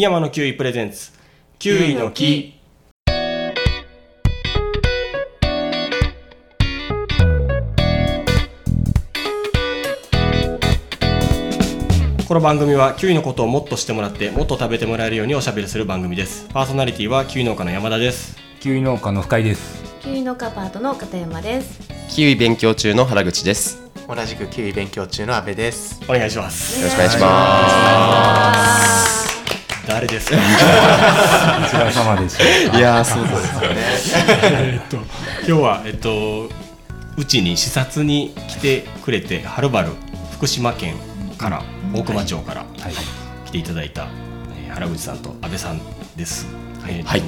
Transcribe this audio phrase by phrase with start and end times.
[0.00, 1.10] 深山のキウイプレゼンツ
[1.58, 2.58] キウイの木
[12.26, 19.82] この番組はキウイのことをもっと知ってもらってもっと食べてもらえるようにおしゃべりする番組ですパーソナリティはキウイ農家の山田ですキウイ農家の深井です。
[20.00, 21.80] キウイのカパートの片山です。
[22.10, 23.82] キウイ勉強中の原口です。
[24.06, 25.98] よ同じくキウイ勉強中の阿部です。
[26.06, 29.19] お願いしますろしくお願いします。
[29.86, 30.36] 誰ですか？
[30.36, 30.40] い
[32.80, 33.76] やー、そうですよね。
[34.52, 35.06] えっと今
[35.44, 36.48] 日はえっと
[37.16, 39.90] うちに視察に来てくれてはるばる
[40.32, 40.94] 福島県
[41.38, 42.92] から大熊町からはい。
[43.46, 44.08] 来ていただいた、
[44.64, 45.80] えー原口さんと安倍さん
[46.16, 46.46] です。
[46.86, 47.22] えーとはい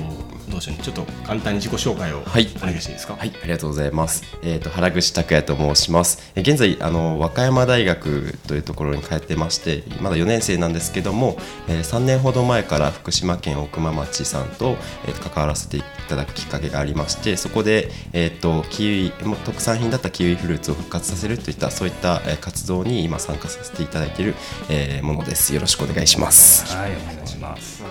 [0.66, 3.16] どうしようねちょっと簡単に自己紹介をはいお願いしていいですか？
[3.16, 4.22] はい、ありがとうございます。
[4.42, 6.32] えっ、と原口拓也と申します。
[6.36, 11.36] えー現在あの和歌山大学というところに通ってまして、まだ4年生なんですけども、
[11.68, 14.76] えー3年ほど前から福島県大熊町さんと,、
[15.06, 24.34] えーと関わらせていただくきっかけがありまして、そこでえっ、とキウイもう特産品だったキウイフルーツを復活させるといったそういった、えー活動に今参加させていただいている、
[24.68, 25.54] えーものです。
[25.54, 26.66] よろしくお願いします。
[26.76, 27.82] はい、お願いします。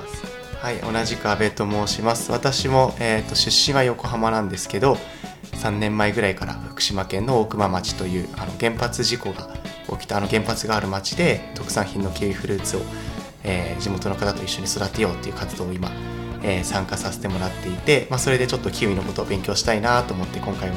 [0.62, 2.32] はい、同じく阿部と申します。
[2.32, 4.96] 私も、えー、と出身は横浜なんですけど、
[5.54, 9.50] 3年前ぐらいから福島県の大熊町というあの原発事故が
[9.90, 12.82] 起きたあの原発がある町で特産品のキウイフルーツを、
[13.44, 15.90] えー地元の方と一緒に育てようという活動を今、
[16.44, 20.76] えー参加させてもらっていて、まあ、それでちょっとキウイのことを勉強したいなと思って今回は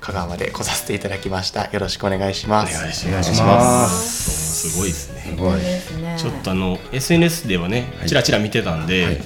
[0.00, 1.70] 香川まで来させていただきました。
[1.70, 2.78] よろしくお願いします。
[2.78, 4.47] お願いします。
[4.66, 4.70] ます。
[4.70, 5.22] すごいですね。
[5.28, 5.60] すごい。
[5.60, 6.16] ですね。
[6.18, 9.20] ちょっとあの SNS ではね、ちらちら見てたんで、はい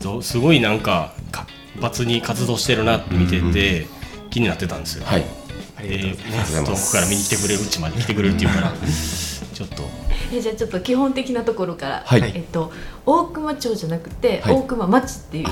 [0.00, 3.86] どすごいなんか活発に活動してるなって見てて、
[4.30, 5.04] 気になってたんですよ。
[5.04, 5.24] はい。
[5.76, 6.84] あで、りがとうございねます。
[6.84, 8.72] 遠くから見に来てくれるうちまで来てくれるっていうから、
[9.52, 9.82] ちょっと
[10.32, 12.72] えじゃあちょっと基本的なところから、はいえっと
[13.04, 15.48] 大熊町じゃなくて、はい大熊町っていう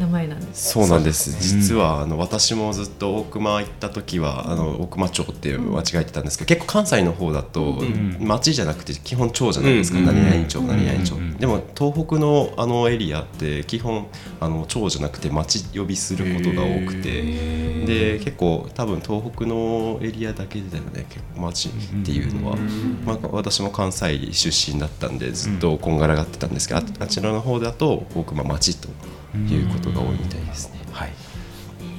[0.00, 0.70] 名前なんです。
[0.72, 1.30] そうなんです。
[1.42, 7.82] 実はあの私もずっと大熊行った時はあの大熊町って間違えてたんですけど、結構関西の方だと
[8.18, 9.98] 町じゃなくて基本町じゃないですか。
[9.98, 11.36] うん何々町何々町うん。
[11.36, 14.06] でも東北のあのエリアって基本
[14.40, 21.04] あの町じゃなくて町呼びすることが多くて、で結構多分東北のエリアだけだよね。
[21.10, 21.72] 結構町っ
[22.06, 22.56] ていうのは、
[23.04, 28.88] まあ私も関西出身だったんでずっとこんがらがってたんですけど、ああちらの方だと大熊町と
[29.36, 30.80] いうことが多いみたいですね。
[30.92, 31.12] はい。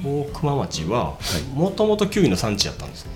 [0.04, 1.16] 大熊町は
[1.54, 3.06] もともとキウイの産地やったんです。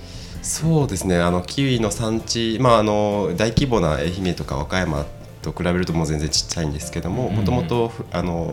[0.43, 1.19] そうですね。
[1.19, 5.05] あのキウイの産地、まあ、あの大規模な愛媛とか和歌山
[5.43, 7.93] と比べるともう全然ちっちゃいんですけどももともと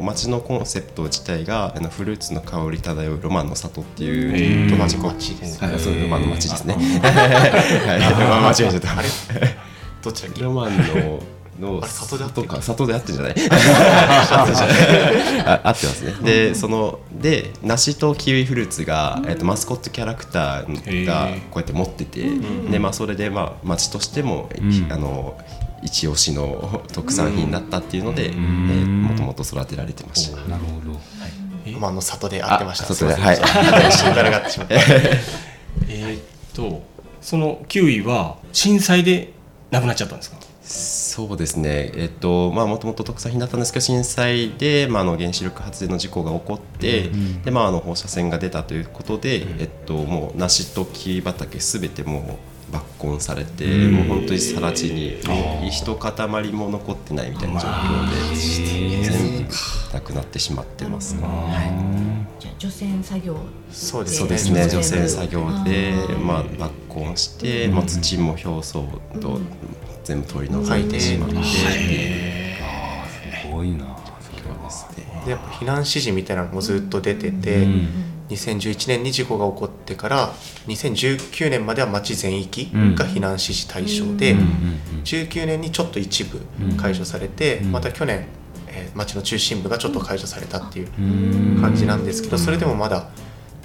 [0.01, 4.71] 町のコンセプト自体があのフルーツの香り漂うロマンの里ってへいうー。
[4.71, 6.75] ロマンの町です はいそうロマンの町ですね。
[6.75, 6.83] はい。
[8.43, 10.41] 間違えちゃった。
[10.43, 10.83] ロマンの
[11.59, 13.35] の里で合っか里で合ってじゃない？
[15.45, 16.13] あ合ってますね。
[16.23, 22.21] でそので梨とキウイフルーツが、えっとマスコットキャラクターがこうやって持ってて、
[22.71, 24.91] でまあ、それで、まあ、町としても、ん。
[24.91, 25.35] あの
[25.85, 30.37] 一押しの 特産品だったっていうので、えーもともと育てられてました。
[30.47, 30.99] なるほど。
[31.79, 32.85] まあ、あの里で会ってました。
[32.85, 33.37] あ里ではい
[33.89, 34.75] 一瞬からがってしまって。
[35.89, 36.21] えーっ
[36.55, 36.81] と
[37.21, 39.31] そのキウイは震災で
[39.71, 40.37] なくなっちゃったんですか？
[40.63, 47.09] そうですね、えっとまあ、もともと特産品だったんですけど、震災で、まあ、あの原子力発電の事故が起こって、
[47.43, 52.23] でまあ、あの放射線が出たということで、えっと、もう梨と木畑すべてもう
[52.73, 52.81] 抜
[53.13, 55.19] 根されて、もう本当に更地に
[55.69, 58.15] 一塊も残ってないみたいな状況で、
[59.03, 59.49] 全部
[59.93, 61.21] なくなってしまってますね。
[62.39, 63.37] じゃあ除染作業。
[63.71, 64.09] そうで？
[64.09, 66.71] すそうですね、除除染染作業で、まあ、抜
[67.09, 68.87] 根して、まあ、土も表層
[69.21, 69.39] と
[70.03, 71.65] 全部取り除いてしまって、す
[73.51, 73.93] ごいな。
[75.25, 77.65] でやっぱ避難指示みたいなのもずっと出てて、
[78.29, 80.33] 2011年に事故が起こってから
[80.67, 84.35] 2019年までは町全域が避難指示対象で、
[85.03, 86.41] 19年にちょっと一部
[86.77, 88.25] 解除されて、また去年、
[88.67, 90.87] えー町の中心部がちょっと解除されたっていう
[91.61, 93.09] 感じなんですけど、それでもまだ、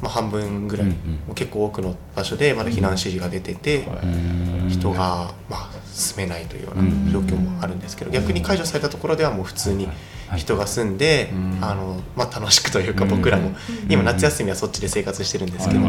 [0.02, 0.92] まあ、半分ぐらい、
[1.34, 3.86] 結構多くの場所でまだ避難指示が出てて、
[4.68, 9.88] 人が、まあ、住めないというような状況もあるんですけど、逆に解除されたところではもう普通に
[10.36, 11.30] 人が住んで、
[11.60, 13.52] あのまあ、楽しくというか僕らも。
[13.88, 15.80] 今夏休みはそっちで生活してるんですけど、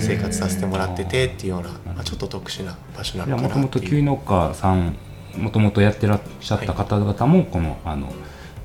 [0.00, 4.38] 生活させてもらっててっていうような、まあ、ちょっと特殊な場所なのあもともとキウイかなっていう。
[4.46, 4.96] 農家さん、
[5.36, 8.12] もともとやってらっしゃった方々も、この、あの、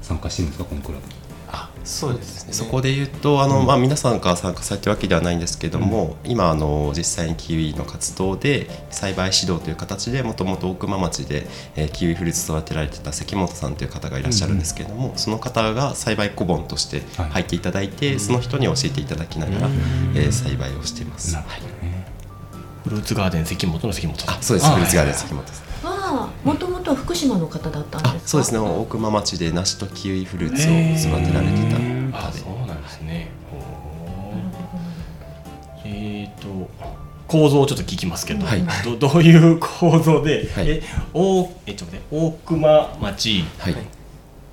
[0.02, 1.19] 参加してるんですか、このクラブ。
[1.90, 2.54] あそうですね。
[2.54, 17.02] そこで言うとあの、まあ、皆さんが参加されてるわけではないんですけども、今あの実際にキウイの活動で栽培指導という形でもともと大熊町で、えーキウイフルーツ育てられてた関本さんという方がいらっしゃるんですけれども、その方が栽培顧問として
[17.32, 19.68] 入っていただいて、その人に教えていただきながら、
[20.16, 21.36] えー栽培をしています。
[22.84, 24.68] フルーツガーデン関本の関本あそうです。
[24.68, 25.69] あフルーツガーデンはい関本です。
[26.12, 28.60] はもともと福島の方だったんですそうですね。
[28.60, 32.10] 大熊町で梨とキウイフルーツを育てられてた方で。
[32.14, 33.32] あそうなんですね。
[35.86, 36.70] えっ、と
[37.28, 38.64] 構造をちょっと聞きますけど、はい。
[38.84, 40.70] ど どういう構造で、はい。
[40.70, 40.84] え
[41.14, 43.76] 大えちょっとね大熊町はい。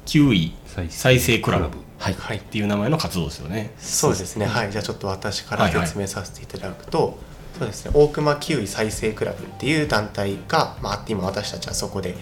[0.05, 1.69] キウイ再再生クラブ
[1.99, 2.15] はい。
[2.19, 3.73] はいっていう名前の活動ですよね。
[3.79, 7.19] そうですね、はい、じゃあちょっと私から説明させていただくと、
[7.59, 12.15] そうですね、大熊キウイ再生クラブっていう団体が、まあ、あって今私たちはそこで、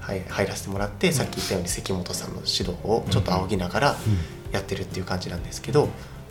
[0.00, 3.96] はい、入らせてもらって、さっき言ったように関本さんの指導をちょっと仰ぎながら
[4.52, 5.88] やってるっていう感じなんですけど、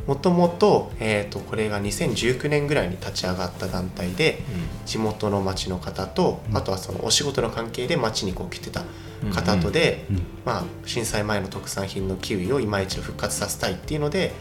[0.07, 4.39] もともと,、えー、とこれが2019年ぐらいに立ち上がった団体で、
[4.85, 8.83] 地元の町の方と、あとはそのお仕事の関係で町にこう来てた
[9.33, 10.21] 方とで、うん。
[10.45, 14.31] まあ、震災前の特産品のキウイを今一度復活させたいっていうので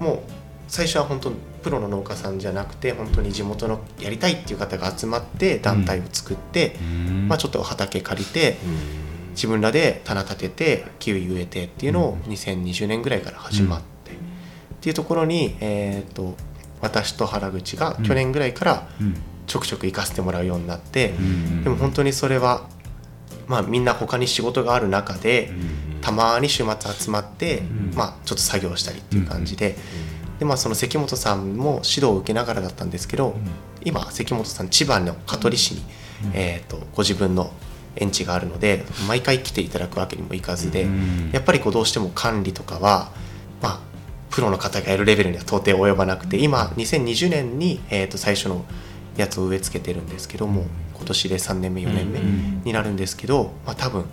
[0.00, 0.18] もう
[0.66, 1.32] 最初は本当
[1.64, 7.28] プロの農家さんじゃなくて本当に地元のやりたいっていう方が集まって団体を作って、うん。
[7.28, 8.58] まあ、ちょっと畑借りて
[9.30, 14.14] 自分らで棚立ててキウイ植えてっていうのを2020年ぐらいから始まって、っ
[14.82, 16.36] ていうところに、えー、と
[16.82, 19.14] 私と原口が去年ぐらいからうん。
[19.46, 21.62] ちょくちょく行かせてもらうようになって、ん。
[21.64, 22.66] でも本当にそれは、
[23.46, 25.52] まあ、みんな他に仕事がある中で、
[26.00, 27.62] たまに週末集まって、
[27.94, 29.76] まあ、ちょっと作業したりっていう感じで,、
[30.44, 33.34] でまあ、その関本さんも指導を受けながらだったんですけど、
[33.82, 35.82] 今関本さん千葉の香取市に、
[36.34, 37.50] えー、とご自分の
[37.96, 41.30] 園地があるので毎回来ていただくわけにもいかずで、うん。
[41.32, 43.10] やっぱりこうどうしても管理とかは、
[43.62, 43.80] まあ、
[44.28, 48.66] プロの方がやるレベルには到底及ばなくて今2020年に、えー、と最初の
[49.16, 52.20] やつを植え付けてるんですけども今年で3年目4年目
[52.64, 54.04] になるんですけど、まあ、多分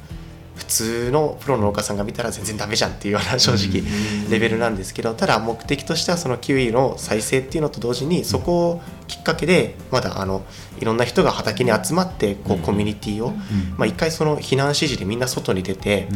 [0.55, 3.83] 普通のプロの農家さんが見たら全然ダメじゃんっていうような正直
[4.29, 10.43] レベルなんですけどただ目的としてはそのキウイの再生っていうのと同時にそこをきっかけでまだあの
[10.79, 13.31] いろんな人が畑に集まってこうコミュニティを
[13.77, 16.07] まあ一回その避難指示でみんな外に出て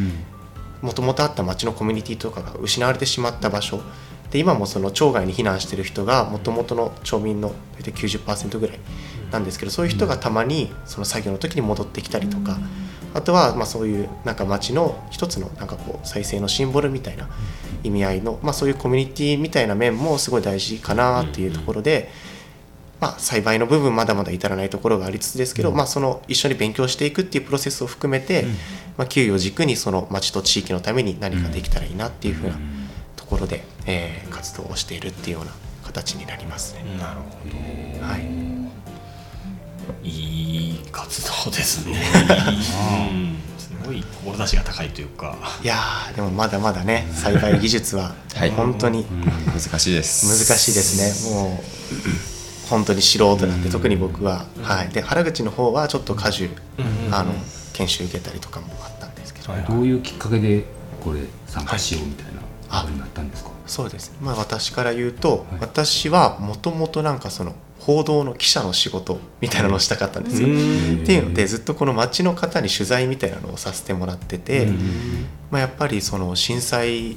[0.82, 3.82] もともとあった町のコミュニティとかが失われてしまった場所。
[4.32, 8.80] で今もその町外に避難してる人がもともとの町民の大体90%ぐらい
[9.32, 12.58] なんですけどそういう人がたまにその作業の時に戻ってきたりとか
[13.16, 17.30] あとはまあそういうなんか町の一つのなんかこう再生のシンボルみたいな
[17.84, 22.12] 意味合いのまあそういうコミュニティみたいな面もすごい大事かなっていうところで。
[22.98, 28.46] まあ、栽培の部分まだまだ至らないところがありつつですけど、まあ、その一緒に勉強していくっていうプロセスを含めて、
[28.98, 32.56] まあ、キウイを軸にその町と地域のために何かできたらいいなっていうふうな
[33.18, 35.52] ところで、えー活動をしているっていうような
[35.84, 36.84] 形になりますね。
[37.00, 38.22] なるほどはい、
[40.04, 42.02] いい活動ですね。
[43.12, 43.38] うん。
[43.58, 45.36] すごい志が高いというか。
[45.64, 48.52] いやーでもまだまだね栽培技術は はい。
[48.52, 49.06] 本当に
[49.54, 50.28] 難しいです。
[50.28, 56.50] 難しいですね、もう本当に素人なんで特に僕は、はい、で原口の方はちょっと果樹
[57.12, 57.32] あの
[57.74, 60.66] 研修受けたりとかもあったんですけど、どういうきっかけで
[61.04, 62.42] これ参加しようみたいな
[62.82, 63.52] ことになったんですか？
[63.68, 64.10] そうです。
[64.12, 65.60] ね、まあ、私から言うと、はい。
[65.62, 67.54] 私はもともとなんかその
[67.86, 70.48] 報道の記者の仕事みたいなのをしたかったんですよ。
[70.48, 74.68] っていうのでずっとこの町の方に取材みたいなのをさせてもらってて、
[75.52, 77.16] まあ、やっぱりその震災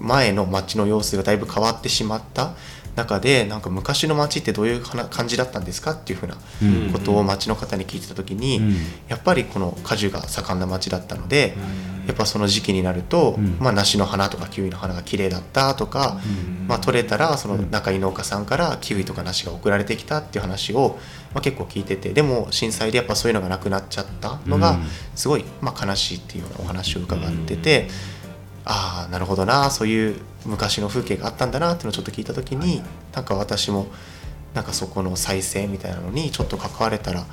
[0.00, 2.54] 前の町の様子がだいぶ変わってしまった
[2.96, 6.92] 中でなんか昔の町ってどういう感じだったんですかっていうふうなうん。
[6.92, 8.76] ことを町の方に聞いてた時に、うん。
[9.08, 11.54] やっぱりこの果樹が盛んな町だったので、
[12.06, 13.56] やっぱその時期になると、うん。
[13.58, 16.20] まあ、梨の花とかキウイの花が綺麗だったとか、
[16.68, 20.98] まあ、取れたらその仲いい農家さんからキウイとか梨が送られてきたっていう話を、
[21.32, 24.86] まあ、結構聞いててでも震災でやっぱそういうのがなくなっちゃったのがうん。
[25.14, 27.88] すごい、まあ、悲しいっていうようなお話を伺ってて。
[28.64, 32.82] ああなるほどなそういう昔の風景があったんだなっていうのをちょっと聞いた時に
[33.14, 33.86] なんか私も
[34.54, 37.24] なんかそこの再生みたいなのにちょっと関われたら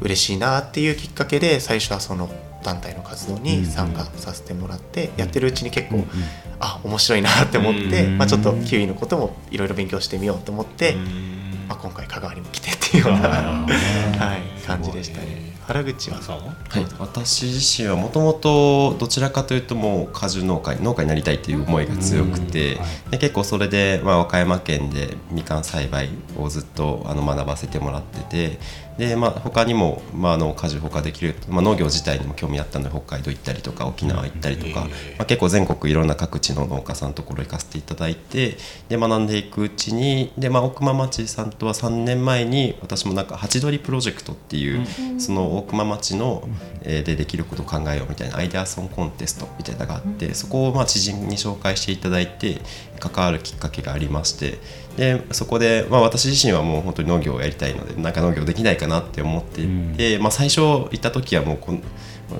[0.00, 2.30] 嬉しいなっていうきっかけで最初はその
[2.62, 6.04] 団体の活動に参加させてもらってやってるうちに結構
[6.60, 10.96] あ面白いなって思ってうんまあちょっとキウイのこともいろいろ勉強してみようと思って
[11.68, 22.78] まあ今回香川にも来てっていうような はい感じでしたね原口はさんははい、私自身はもともとどちらかというともう果樹農家農家になりたいという思いが強くて、
[23.10, 26.08] で結構それで、まあ、和歌山県でみかん栽培
[26.38, 28.58] をずっとあの学ばせてもらってて
[28.98, 34.88] でまあ他にも、まあ、あの家事他できる、まあ、農業自体にも興味あったので北海道行ったりとか沖縄行ったりとか、ま
[35.20, 38.56] あ、結構全国いろんな各地の農家さんのところ行かせていただいて
[38.88, 44.86] で学んでいくうちにで、まあ、大熊町さんとは3年前に私もなんかハチドリプロジェクトっていう、
[45.18, 46.48] その大熊町の、
[46.82, 52.60] えーでできることを考えようみたいなアイデアソンコンテストみたいなのがあってそこをまあ知人に紹介していただいて
[52.98, 54.58] 関わるきっかけがありまして
[54.98, 61.82] でそこで、まあ、私自身はもう本当に農業をやりたいのでなんか農業できないかなって思っていて、まあ、最初行った時はもうこん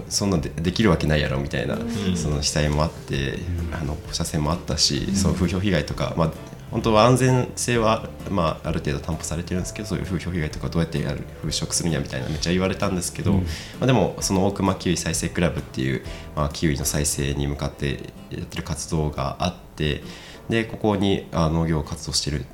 [0.09, 1.79] そんなんでできるわけないやろみたいな、
[2.15, 3.39] その被災もあって、
[3.73, 6.33] あの放射線もあったし、その風評被害とか、まあ、
[6.71, 13.41] 本当は安全性は、まあ、ある程度担保されてるんですけどそういう風評被害とかどうやってやる払拭するんやみたいなめっちゃ言われたんですけど、ま
[13.81, 16.03] あ、でもその大熊キウイ再生クラブっていう、
[16.37, 20.03] まあ、キウイの再生に向かってやってる活動があって
[20.49, 22.45] でここにあ農業活動してる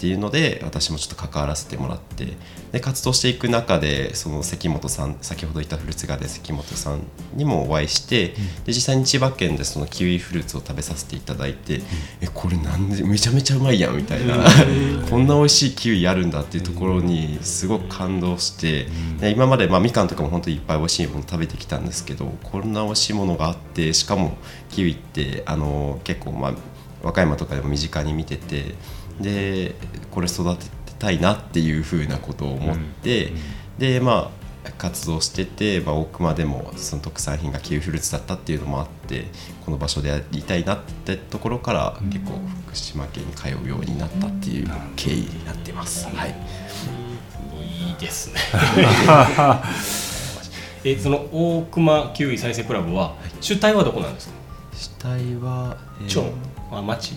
[0.00, 2.28] っていうので私もちょっと関わらせてもらって
[2.72, 7.02] で活動していく中でその関本さん先ほど言ったフルーツガーデン関本さん
[7.34, 8.28] にもお会いして、
[8.64, 11.82] で実際に千葉県でそのキウイフルーツを食べさせていただいて、
[12.22, 14.36] えこれなんでめちゃめちゃうまいやんみたいな、
[15.10, 18.86] こんな美味しいキウイあるんだっていうところにすごく感動して、
[19.20, 24.38] で今までまあみかんとかも本当にいっぱい美味しいもの食べてきたんですけどこんな美味しいものがあってしかも
[24.70, 26.54] キウイってあの結構まあ
[27.02, 28.74] 和歌山とかでも身近に見てて
[29.20, 29.74] で
[30.10, 30.66] これ育て
[30.98, 33.32] たいなっていうふうなことを思って、
[33.78, 34.40] でまあ
[34.76, 39.24] 活動してて、まあ、大熊でもその特産品がキウイフルーツだったっていうのもあって
[39.64, 42.32] この場所でやりたいなってところから結構
[42.66, 46.06] 福島県に通うようになったっていう経緯になってます。
[46.14, 46.34] はい。
[47.88, 48.40] いいですね。
[50.84, 54.34] えその大熊キウイ再生クラブは主体はどこなんですか？
[54.74, 56.08] 主体は、えー
[56.70, 57.16] 町あ町い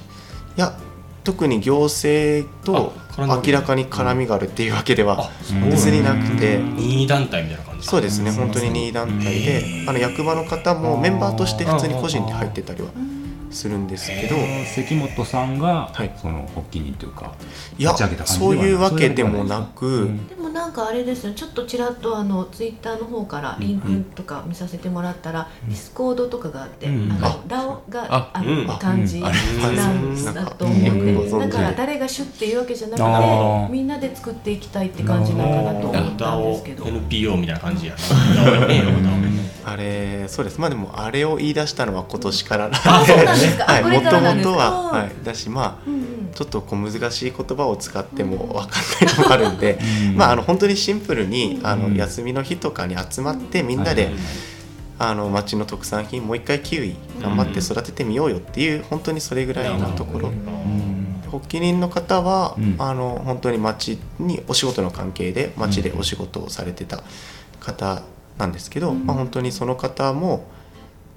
[0.57, 0.77] や
[1.23, 5.29] 特に行政と明らかに絡みがあるっていうわけでは
[5.71, 6.57] 別になくて。
[6.57, 8.31] 任意団体みたいな感じそうですね。
[8.31, 12.89] 本当に任意団体であの役場の方もメンバーとして普通に個人で入ってたりは
[13.51, 14.35] するんですけど。
[14.75, 16.11] 関本さんが、はい。
[16.21, 17.31] その発起人というか
[17.77, 20.09] いや立ち上げた感じではそういうわけでもなく
[20.63, 28.65] なんかあれですねちょっとちらっとあのツイッターの方からリンクとか見させてもらったら、ディスコードとかがあって、うんあのあラオがああうん。
[28.65, 29.23] る感じうん。
[29.75, 31.15] なんだと思ううん。
[31.31, 36.87] ので、だから誰が主っていうわけじゃなくてみんなで作っていきたいって感じなのかなと思ったんですけど。
[36.87, 37.95] NPO みたいな感じや
[39.65, 40.59] あれそうです。
[40.59, 43.99] まあでもあれを言い出したのは今年からなんで。
[43.99, 46.31] もともとは、はい、だしまあうんうん。
[46.33, 49.79] ちょっとこう難しい言葉を使っても分かんないのもあるんで、
[50.15, 54.13] まああの本当にシンプルにあの休みの日とかに集まってみんなで、はい
[54.99, 60.31] あの町の特産品もう一回キウイ頑張って育ててみようよっていう本当にそれぐらいのところ。
[61.31, 67.03] 発起人の方は、うんあの本当に町にお仕事の関係で町でお仕事をされてた
[67.59, 68.03] 方
[68.37, 70.45] なんですけど、まあ、本当にその方も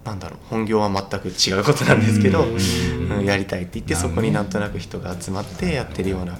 [0.04, 2.56] なんだろう本業は全く違うことなんですけど、う
[3.22, 6.38] んやりたいって言ってそこになんとなく人が集まってやってるような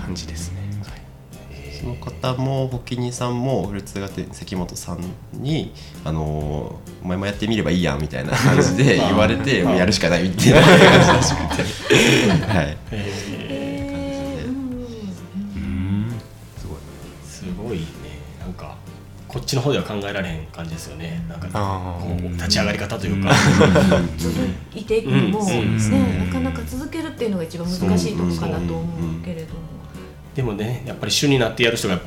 [0.00, 0.58] 感じですね。
[0.82, 1.72] はい。
[1.72, 5.00] その方も発起人さんもフルーツガーデン関本さん
[5.32, 5.72] に
[6.04, 11.62] あのーお前もやってみればいいやんみたいな感じで言われてもうやるしかないみたいな感じらしくて。
[12.42, 13.47] はい
[19.48, 21.24] ちの方では考えられへん感じですよね。
[21.26, 23.32] なんかあこう立ち上がり方というか、
[24.74, 25.78] いていくのも、うん。
[25.78, 29.60] ね、なかなか続けるっていうのが一番難しいところかなと思うけれども。
[30.34, 31.98] でもねやっぱり主になってやる人が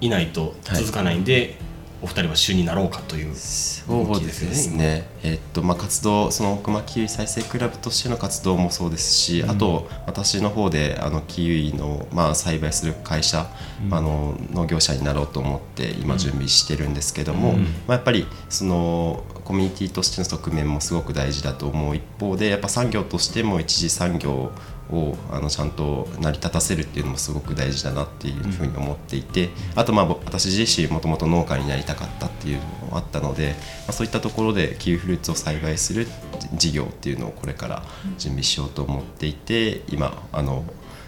[0.00, 1.56] いないと続かないんで、
[2.00, 13.46] お二人は主になろうかというそうですね、えっとまあ、活動その奥間キウイ再生クラブとしての活動もそうですし、あと私の方であのキウイの、まあ、栽培する会社、
[13.90, 24.52] あの農業者になろうと思って今準備してるんですけども、まあ、やっぱりそのコミュニティとしての側面もすごく大事だと思う一方でやっぱ産業としても一次産業
[24.90, 33.54] をあのちゃんと成り立たせるっていうのもすごく大事だなっていうふうに思っていて、あとまあぼ私自身もともと農家になりたかったっていうのもあったので、
[33.86, 36.06] まあ、そういったところでキウイフルーツを栽培する
[36.54, 37.82] 事業っていうのをこれから
[38.18, 40.64] 準備しようと思っていて今あの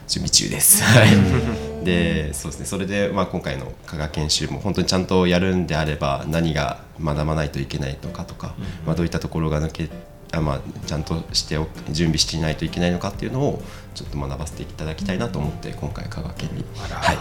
[0.07, 0.83] 準備中です。
[0.83, 2.67] はい、でそうですね。
[2.67, 9.89] それで、まあ、今回の加賀研修も本当にちゃんとやるんであれば何が学ばないといけないのかとか、まあ、どういったところが抜け
[10.33, 13.61] あまあ、ちゃんとしておく準備していないといけないのかっていうのを
[13.95, 17.13] ちょっと学ばせていただきたいなと思って今回香川県に、は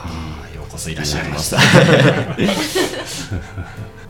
[0.51, 1.58] い、ようこそいらっしゃいました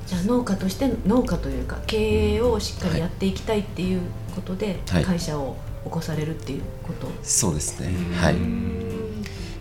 [0.05, 4.01] じゃあ農家として農家というか経営をしっかりやっていきたいっていう
[4.35, 5.05] ことではい。
[5.05, 7.93] 会社を起こされるっていうこと、そうですね。
[8.17, 8.35] はい。
[8.35, 8.37] い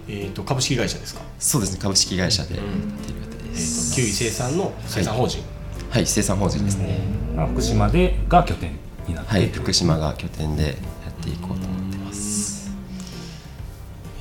[0.09, 5.42] えー、と株式会社ですか、そうですね株式会社でやってる予定えー、です、とキウイ生産の生産法人、
[5.90, 6.99] はい生産法人ですね、
[7.37, 10.70] まあ福島でが拠点になってはい福島が拠点でや
[11.10, 12.70] っていこうと思ってます、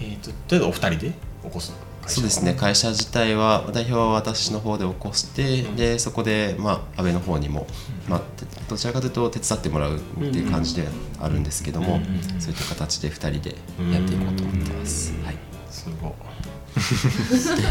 [0.02, 1.14] えー、ととりあえずお二人で
[1.44, 7.68] 起こす会社そうですね会社自体は代表は私の方で起こして、でそこで、まあ、安倍の方にも、
[8.08, 10.88] まあ、てどちらかというと手伝ってもらうっていう感じで
[11.20, 12.00] あるんですけども、
[12.40, 13.56] そういった形で2人で
[13.92, 15.38] やっていこうと思ってます、はい、
[15.70, 16.12] すご い
[16.82, 17.64] そうで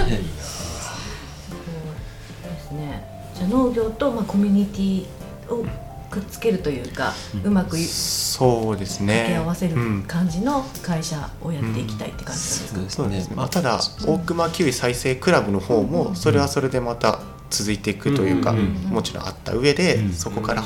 [2.60, 3.02] すね。
[3.34, 5.06] じゃあ農業とまあコミュニティ
[5.52, 5.64] を
[6.10, 7.12] くっつけるというか、
[7.44, 9.14] うまくそうですね。
[9.14, 17.20] 掛け合わせるうん感じの会社をやっていきたいって感じですか、そうですそうですね、ね、まあ、ただ大熊キウイ再生クラブの方もそれはそれでまた
[17.50, 18.58] 続いていくというか、うん。
[18.58, 20.12] うんもちろんあった上で、うん。
[20.12, 20.64] そこから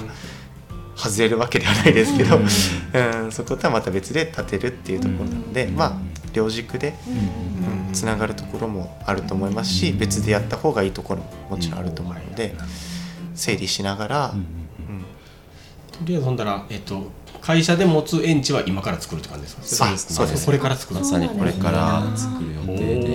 [0.95, 3.33] 外れるわけではないですけど、うん。
[3.33, 5.93] そことはまた別で立てるっていうところなので、まあ
[6.33, 7.71] 両軸でうん。
[7.93, 12.55] つながるところもあると思いますし別でやった方がいいところももちろんあると思うので
[13.35, 14.60] 整理しながら、うんうん
[16.01, 19.63] とりあえずほんだら、えっと会社で持つ園地は今から作るって感じですか？
[19.65, 23.07] そうですそうですこれから作るまさにこれから作る予定で。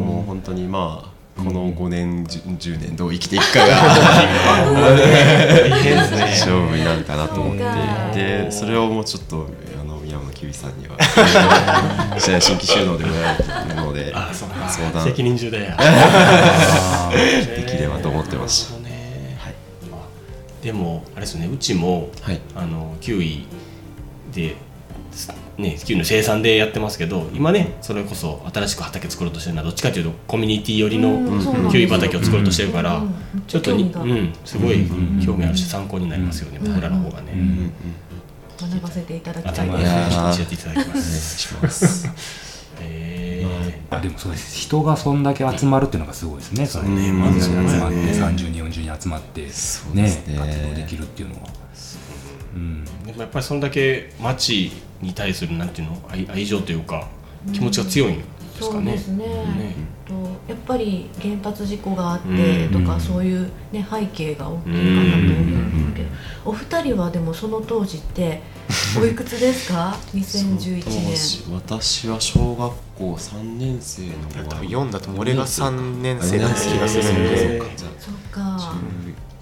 [0.00, 1.10] もう本当にまあ
[1.42, 3.74] この5年 10, 10年どう生きていくかが大
[5.82, 6.20] 変ですね。
[6.30, 7.62] 勝負になるかなと思って
[8.14, 9.46] でそれをもうちょっと
[9.80, 10.96] あの宮本キウイさんには
[12.18, 13.36] 新規収納でもや
[13.68, 14.12] るので
[15.04, 15.76] 責任重大や。
[17.12, 18.70] できればと思ってます。
[18.72, 18.79] なるほどねはいあ
[20.62, 22.40] でもあれですよねうちもはい。
[22.54, 23.44] あのキウイ
[24.32, 24.54] で、
[25.58, 33.14] ね、キウイの生産でやってますけど今ねそれこそ新しく畑作ろうとしてるのはどっちかというとコミュニティ寄りのキウイ畑を作ろうとしてるから、うん
[33.46, 37.32] ちょっとに、うん、すごいうん興味あるし参考になりますよね、僕らの方がね。
[37.32, 37.72] うん
[38.60, 39.68] 学ばせていただきたい。
[39.68, 41.38] 頭ですいやーやっていただきまお願いす。
[41.38, 42.06] します
[44.02, 44.56] でもそうです。
[44.58, 51.40] 人がそんだけ集まるっていうのがすごいですね、それね、うんまず集まって、そう30人、40人集まって、そうですね活動できるっていうのは、
[52.54, 52.58] う。
[52.58, 57.08] ん、でもやっぱりそんだけ町に対するなんていうの愛愛情というか
[57.52, 58.12] 気持ちが強い。
[58.12, 58.24] ん
[58.60, 58.84] ですかね。
[58.84, 59.26] そうですね。
[59.26, 59.74] ね
[60.06, 60.14] と
[60.48, 62.84] やっぱり原発事故があってうん。
[62.84, 66.08] とか、そういう、ね、背景が大きいかなと思うんですけど、
[66.44, 68.42] お二人はでもその当時って
[69.00, 70.82] おいくつですか？2011年。
[70.84, 77.64] 当時私は小学校3年生の多分4だと俺が3年生な気がするのえでー。
[77.98, 78.74] そっか。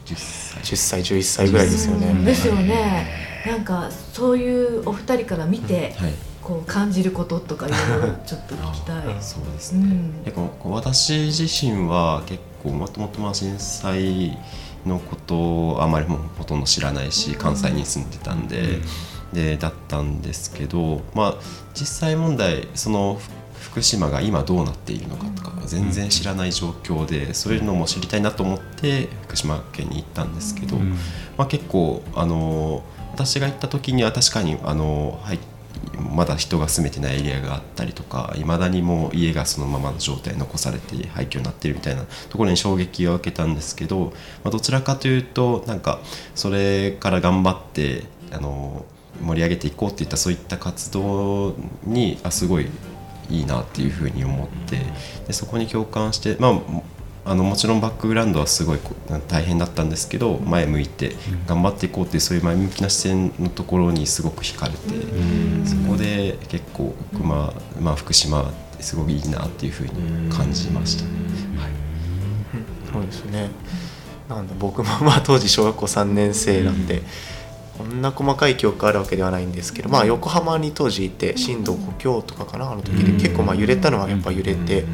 [0.06, 0.62] 10歳。
[0.62, 2.06] 10歳11歳ぐらいですよね。
[2.06, 2.24] うん。
[2.24, 3.28] ですよね。
[3.46, 6.14] なんかそういうお二人から見て、はい
[6.48, 9.04] こう感じることとかいうのをちょっと聞きたい。
[9.20, 10.24] そうですね、うん。
[10.24, 14.38] 結構こう私自身は結構もともとまあ震災
[14.86, 18.80] のことをあまりもうほとんど知らないし関西に住んでたんで,、
[19.34, 21.34] でだったんですけど、まあ、
[21.74, 30.96] 実際問題そのふ福島が今どうなっているのかとか全然知らない状況でそういうのも知りたいなと思って福島県に行ったんですけど、うん。
[31.36, 32.82] まあ、結構あの
[33.12, 35.38] 私が行った時には確かにあの、はい、
[35.98, 44.12] まだ人が住めてないエリアがあったりとかいまだにもう家がそのままの状態残されて廃墟になってるみたいなところに衝撃を受けたんですけど、
[44.44, 46.00] まあ、どちらかというとなんか
[46.34, 48.84] それから頑張ってあの
[49.22, 52.68] 盛り上げていこうっていったそういった活動にあすごい
[53.30, 54.78] いいなっていうふうに思って
[55.26, 56.60] でそこに共感して、まあ、
[57.28, 58.78] あのもちろんバックグラウンドはすごい
[59.28, 61.12] 大変だったんですけど前向いて
[61.46, 64.78] 頑張っていこうっていうそういう前向きな視線のところにすごく惹かれて
[65.68, 69.90] そこで結構、まあまあ、福島ってすごくいいなっていうふうに
[70.30, 71.10] 感じましたね。
[71.58, 71.72] はい。
[72.92, 73.50] そうですね。
[74.28, 77.02] なんだ僕もまあ当時小学校3年生なんで、
[77.76, 84.84] こんな細かい記憶があるわけではないんですけど、まあ、横浜に当時いて震度5強とかかなあの時で結構まあ揺れたのはやっぱ揺れて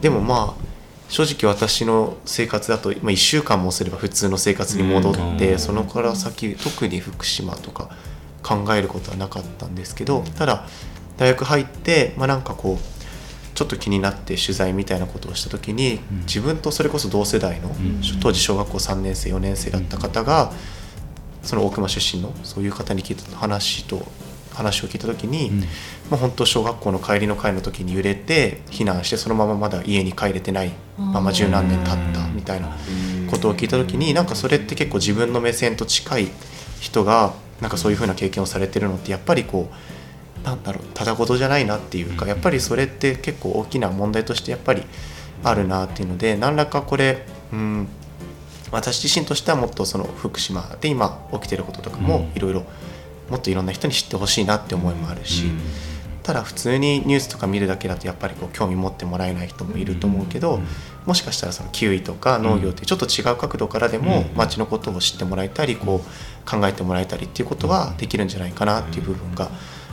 [0.00, 0.67] でもまあ
[1.08, 7.90] 正直私の生活だと、まあ、1週間もすれば普通の生活に戻ってそのから先特に福島とか
[8.42, 10.66] 考えることはなかったんですけどただ
[11.16, 17.70] 大学入ってまあなんかこうちょっと気になって取材みたいなことをした時に自分とそれこそ同世代の
[18.22, 20.52] 当時小学校3年生4年生だった方が
[21.42, 24.06] その大熊出身のそういう方に聞いた話と
[24.58, 25.60] 話を聞いた時に、うん。
[26.10, 32.76] まあ、本当小学校の帰りの会の時に揺れて避難してそのまままだ家に帰れてないまま十何年経ったみたいな
[33.30, 36.28] ことを聞いた時になんかそれって結構自分の目線と近い
[36.80, 44.82] 人がなんかそういうふうな経験をされてるのってやっぱりこうなんだろうただ事じゃないなっていうかやっぱりそれって結構大きな問題としてやっぱり
[45.44, 47.88] あるなっていうので何らかこれうん
[48.70, 52.64] 私自身としてはもっとその福島で今起きてることとかもいろいろ
[53.30, 55.50] もっといろんな人に知ってほしいなって思いもあるし、
[56.22, 60.60] ただ普通にニュースとか見るだけだとやっぱりこう興味持ってもらえない人もいると思うけど、
[61.06, 69.50] もしかしたらそのキウイとか農業ってちょっと違う角度からでも町のことを知ってもらえたりこう考えてもらえたりっていうことはできるんじゃないかなっていう部分が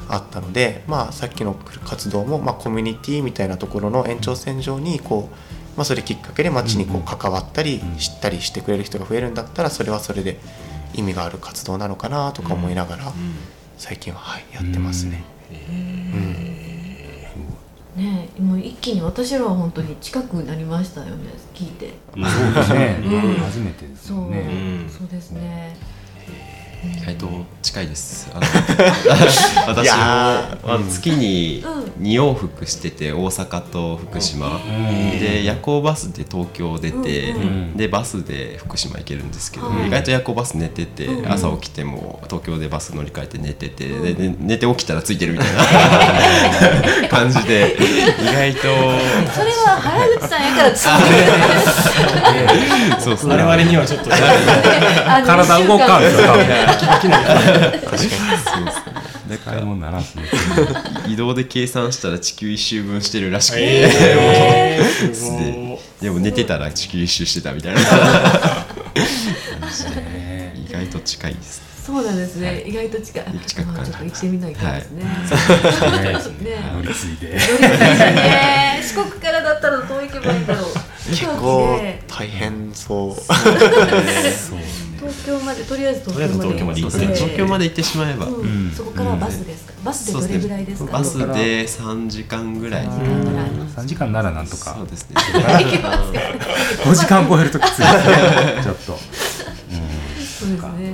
[0.10, 10.38] あったので、まあ、さっきの活動も、まあ、コミュニティみたいなところの延長線上にこう、まあ、それきっかけで町にこう関わったり知ったりしてくれる人が増えるんだったらそれはそれで
[10.98, 13.14] 意味がある活動なのかなとか思いながら
[13.78, 15.24] 最近は、はい、やってますね。
[17.96, 21.94] ねもう一気に私らは本当に近くなりましたよね聞いて。
[22.14, 23.34] そうですね、うん。
[23.36, 24.90] 初めてですね、ん。
[24.90, 25.78] そうですね
[26.86, 27.28] 意外と
[27.62, 28.30] 近いです。
[28.34, 28.46] あの
[29.68, 30.74] 私もいやー。
[30.74, 31.86] あの月にうん。
[31.96, 34.60] 2往復してて大阪と福島。
[35.20, 37.42] で夜行バスで東京出て、うん。
[37.42, 37.78] うん。
[37.78, 41.32] でバスで福島行けるんですけど、はい意外と夜行バス寝てて、うん。
[41.32, 45.48] 朝起きても東京でバス乗り換えて寝てて、でで寝て起きたらついてるみたい
[47.02, 47.76] な 感じで
[48.20, 48.68] 意外とそ
[49.44, 50.84] れは原口さんやからつ
[53.04, 54.26] そうです我々にはちょっと体
[55.68, 56.46] 動かんよ多分
[59.28, 67.82] だか買い物ならんすねら移動で計算したら地球一周分してるらしくて、えー、すごいででも寝てたら地球一周してたみたいな
[69.96, 70.54] ね。
[70.56, 71.34] 意外と近い。
[71.34, 73.40] ですそうなんですね、意外と近い。
[73.46, 74.72] 近く感じまあちょっと行ってみないか。
[74.72, 75.10] んですね、ね。
[76.74, 77.30] 乗り継いで。
[77.30, 80.74] ね四国からだったらどう行けばいいんだろう。
[81.10, 83.14] 結構大変そう。
[83.14, 84.56] 東京までと
[85.76, 86.98] りあえずとりあえず東京まで行って。
[87.16, 88.72] 東京まで行ってしまえば、うん。
[88.76, 90.92] そこからはバスですか、バスでどれぐらいですか？
[90.94, 91.24] バスで
[91.66, 92.84] 3時間ぐらい。
[92.86, 93.24] 時間。
[93.24, 94.76] ぐらい3時間ならなんとか。
[94.78, 95.16] そうですね。
[95.16, 96.20] 行けますか
[96.90, 98.62] 5時間超えるときついですね。
[98.64, 98.82] ちょっと。
[98.84, 98.98] そう
[100.18, 100.58] ですね。
[100.58, 100.68] か。
[100.68, 100.86] うー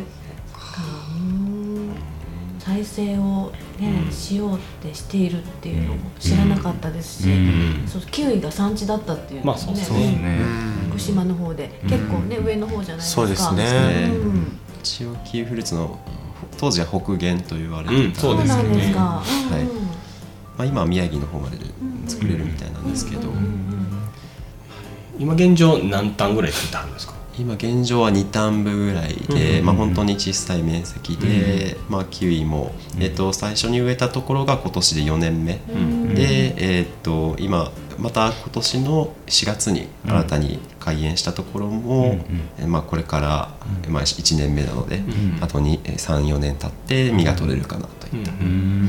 [3.89, 7.87] ん再生をね、しようってしているっていうのも知らなかったですし、うん。
[7.87, 10.39] そうキウイが産地だったっていうのもまあそうですね。
[10.89, 13.21] 福島の方で結構ね、上の方じゃないですか。
[13.21, 14.09] そうですね。
[14.13, 14.59] うん。
[14.81, 15.99] 一応キウイフルーツの
[16.57, 19.23] 当時は北限と言われてうんた、そうですなんですか、は
[19.57, 19.61] い。
[19.61, 21.57] うんまあ、今は宮城の方まで
[22.07, 23.29] 作れるみたいなんですけど、
[25.17, 27.13] 今現状何単ぐらい作ってあるんですか？
[27.37, 35.53] 今現状は2単部ぐらいで、まあ、本当に小さい面積で、まあ、キウイも、えっと最初に植えたところが今年で4年目、
[36.13, 42.17] で、えっと今また今年の4月に新たに開園したところも、
[42.59, 43.53] えまあ、これから、
[43.89, 45.01] まあ、1年目なので、
[45.39, 48.31] あと34年経って実が取れるかなといった、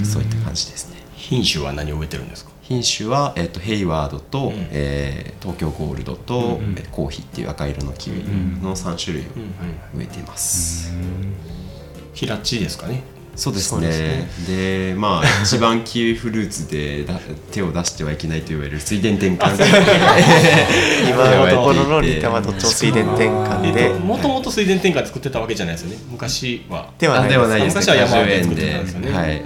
[0.04, 0.96] そういった感じですね。
[1.14, 2.51] 品種は何を植えてるんですか？
[2.72, 8.16] 品種は、えっとヘイワードと、えー東京ゴールドと、えーコーヒーっていう赤色のキウイ
[8.62, 9.26] の3種類を
[9.94, 10.92] 植えています、
[12.14, 13.02] 平地ですかね。
[13.34, 13.88] そうですね。
[13.88, 17.18] ですでまあ一番キウイフルーツでだ
[17.50, 19.56] 手を出してはいけないと言われる水田転換。
[21.10, 23.88] 今のところのリタマと水田転換で。
[23.90, 25.96] もともと水田転換作ってたわけじゃないですよね。
[26.10, 26.90] 昔は。
[26.98, 29.12] ではないあではないです昔は山で作ってでたんですよね。
[29.12, 29.42] はい。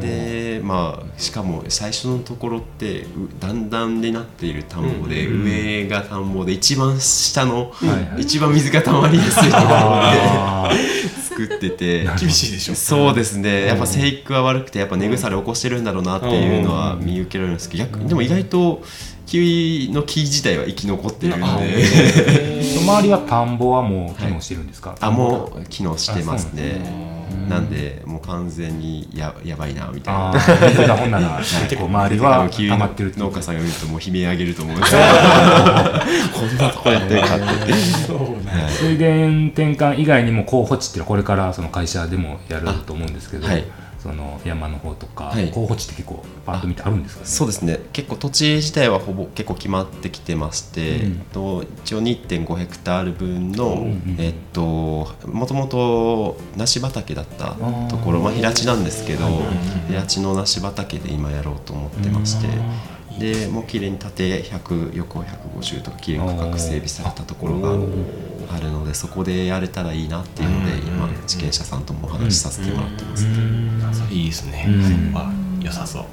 [0.00, 0.37] で
[0.68, 3.06] まあしかも最初のところってう
[3.40, 10.70] 段々になっている田んぼで、上が田んぼで一番下の、はい一番水が溜まりやすいところであ
[11.26, 12.04] 作ってて。
[12.20, 12.74] 厳しいでしょ。
[12.74, 13.64] そうですね。
[13.64, 18.82] やっぱ生育は悪くてやっぱ根腐れ起こしてるんだろうなっていうのは見受けられるんですけど逆でも意外と
[19.24, 21.46] キウイの木自体は生き残ってるんで。
[21.46, 22.78] ー。
[22.84, 27.17] 周りは田んぼはもう機能してるんですか、あもう機能してますね
[27.48, 31.18] なんでもう完全にややばいなみたいあなあ水がほんな。
[31.18, 34.76] ら 結構周りは溜まってるって農家さんが見るともう悲鳴上げると思う。
[34.76, 35.00] んですよ
[36.32, 37.44] こんなとこやってるかって。
[37.74, 39.04] 水田
[39.48, 43.64] 転換以外にも候補地っていうのはこれからその会社でもやると思うんですけど、はい
[43.98, 45.50] その山の方とか、はい。
[45.50, 47.26] 候補地って結構パッと見てあるんですかね？
[47.26, 47.80] そうですね。
[47.92, 51.18] 結構土地自体はほぼ結構決まってきてまして、うん。
[51.32, 57.56] と一応2.5ヘクタール分の、んえっともともと梨畑だった
[57.88, 59.26] ところまあ平地なんですけど
[59.88, 62.48] 平地の梨畑で今やろうと思ってまして。
[63.18, 67.74] でもう綺麗に縦100横150とか綺麗に区画整備されたところが
[68.50, 73.26] あるのでそこでやれたらいいなっていうので今地権者さんともお話しさせてもらってます、
[74.10, 75.12] いいですね、うん。
[75.12, 76.04] そこは良さそう。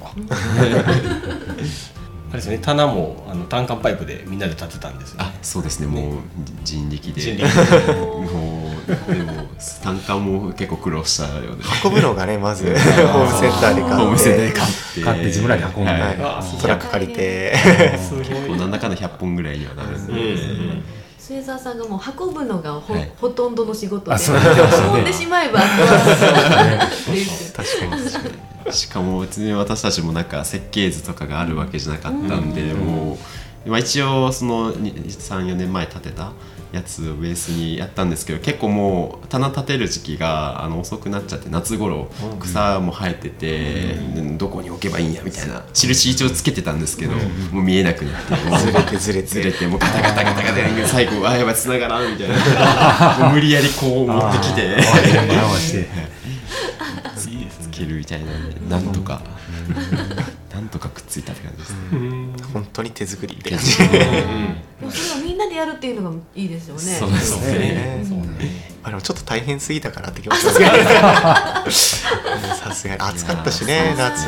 [2.28, 2.58] あれですね。
[2.58, 5.86] 棚もあの単管パイプでみんなで立てたんですよ、あそうですね。
[5.86, 6.20] もう
[6.64, 7.20] 人力で。
[7.20, 7.36] 人
[7.94, 9.32] もうでも
[9.82, 11.64] 単価も結構苦労したようで。
[11.84, 13.96] 運ぶのがねまず ホームセンターで買って。
[13.96, 15.00] ホームセンターで買って。
[15.02, 16.00] 買って自分らで運んで、はい。
[16.00, 17.56] はい、トラック借りて
[17.98, 20.12] すごいこうなんだかんだ100本ぐらいにはなるんで、
[21.26, 23.10] 末澤さんがもう運ぶのがほ,、はい。
[23.20, 24.16] ほとんどの仕事で
[24.94, 33.18] 運んでしまえばかに確かにしかも別に私たちもなんか設計図とかがあるわけじゃなかったんで、も
[33.66, 36.32] う、まあ、一応その34年前建てた
[36.76, 42.08] やつをベースにやったんですけど結構もう棚立てる時期があの遅くなっちゃって夏頃
[42.38, 47.12] 草も生えてて、でどこに置けばいいんやみたいな印一応つけてたんですけど、
[47.52, 55.78] もう見えなくなって ずれてずれてずれてもうガタガタガタガタ最後あやばい繋がらんみたいな無理やりこう持ってきて回して
[57.30, 59.22] いいですつけるみたいなんでなんとか
[60.54, 61.78] なんとかくっついたって感じですね。
[62.52, 63.58] 本当に手作りって感
[64.80, 66.80] でもそれをみんなでやるっていうのがいいですよね。
[66.80, 67.58] そうですじね。
[67.58, 68.26] ねそうね。
[68.82, 70.70] あでもちょっと大変すぎたからって気持ちますけど
[72.56, 72.94] さすが。
[72.94, 74.26] に暑かったしね夏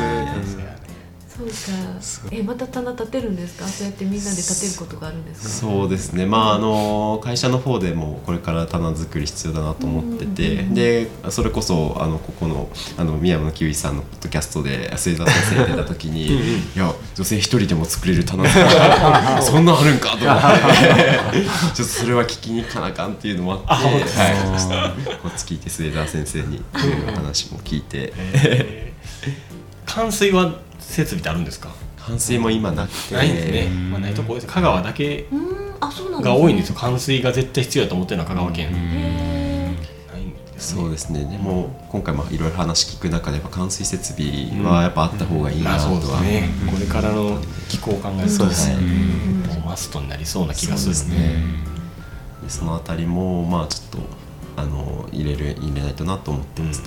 [1.39, 2.35] そうか。
[2.35, 3.67] えまた棚立てるんですか？
[3.67, 5.67] そうやってみんなで立てることがあるんですか？
[5.71, 20.41] そうですね、まあ、あの会社の方でもこれから棚作り必要だなと思ってて、でそれこそあのここのあの宮山キウイさんのポッドキャストで末澤先生が出た時にいや女性一人でも作れる棚作り そんなんあるんかと思っ
[21.31, 21.39] て。
[21.73, 26.61] ちょっとそれは聞きに行かなあかんっていうのもあってはい、こっち聞いて末澤先生に
[27.15, 28.13] 話も聞いて。
[28.15, 29.58] えー
[29.89, 31.69] 冠水は設備ってあるんですか？
[31.97, 34.47] 反水も今なくてないんですね、まあ、ないとこです。
[34.47, 35.27] 香川だけ
[36.21, 36.75] が多いんですよ。
[36.75, 39.75] 冠水が絶対必要だと思ってるのは香川県、へ
[40.11, 40.81] ないんですね。
[40.81, 41.25] そうですね。
[41.25, 48.75] でも今回もいろいろ話聞く中でやっぱ冠水設備はやっぱあった方がいいなまあとは、そうですね、これからの気候を考えるとそうですね。
[48.75, 50.95] もうマストになりそうな気がするで。
[50.95, 51.43] すね。
[52.43, 53.97] でそのあたりもまあちょっと
[54.61, 56.83] あの入れる入れないとなと思ってます、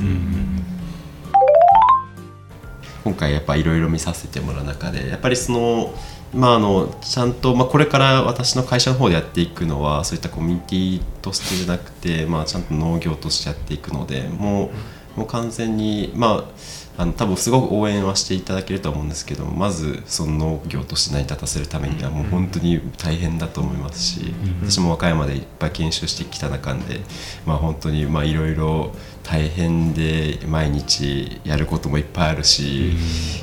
[3.05, 5.95] 今回やっぱいろいろ見させてもらう中でやっぱりその
[6.35, 14.71] まああのちゃんと、まあ、これから私の会社の方でやっていくのはそういったコミュニティとしてじゃなくて、まあ、ちゃんと農業としてやっていくのでも
[15.17, 16.51] うもう完全にまあ
[16.99, 27.01] あの多分すごく応援はしていただけるとは思うんですけどまずその農業として成り立たせるためにはもう本当に大変だと思いますし、私も和歌山でいっぱい研修してきた中で、
[27.47, 32.95] まあ、本当にまあいろいろ大変で毎日やることもいっぱいあるし、い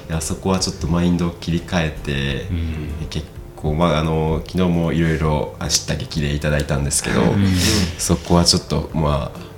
[0.09, 2.45] やそこはちょっとマインドを切り替えて、
[3.09, 7.21] 結構まああの昨日もいろいろ知った激励いただいたんですけど、
[7.97, 9.48] そこはちょっとまあ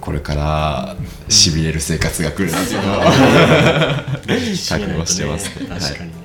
[0.00, 0.96] これから
[1.28, 3.04] しびれる生活が来るなっていうのは
[4.26, 5.48] 覚悟してます。
[5.60, 5.66] ね。
[5.66, 6.16] 確かにね、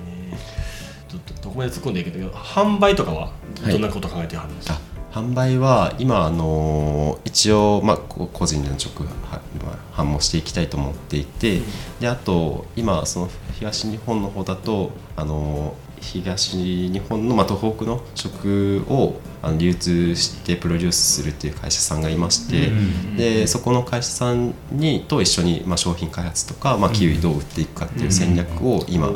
[1.09, 3.31] ちょっとどこまで突っ込んでいいけど販売とかは
[3.67, 9.07] どんなこと考えてはるんですか、あ販売は今あの一応、まあ、こ個人での直
[9.93, 11.61] 販もしていきたいと思っていて、
[11.99, 22.71] であと今その東日本の方だとあの東日本の、まあ、東北の食をあの流通してプロデュースするっていう会社さんがいまして、
[23.17, 29.09] でそこの会社さんにと一緒に、まあ、商品開発とか、まあ、キウイどう売っていくかっていう戦略を今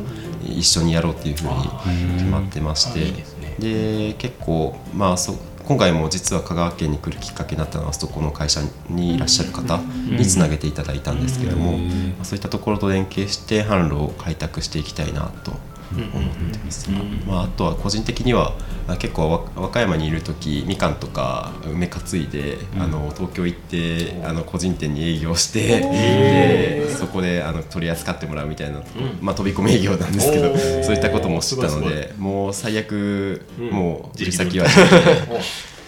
[0.44, 3.00] 一緒にやろうっていうふうに決まってまして。
[3.00, 3.14] あいい
[3.60, 5.34] で結構まあそ
[5.68, 15.52] 今回も実は香川県に来るきっかけになったのはそこの会社にいらっしゃる方につなげていただいたんですけども、まあそういったところと連携して販路を開拓していきたいなと
[15.92, 16.90] 思ってます、
[17.26, 18.54] まあ、あとは個人的には
[18.88, 28.82] あ結構わ和歌山にいる時みかんとか梅担いで、あの東京行ってあの個人店に営業してでそこであの取り扱ってもらうみたいな、
[29.22, 33.70] まあ、飛び込み営業なんですけどそういったことも知ったのでもう最悪、うん。
[33.70, 34.68] もう売り自力先は。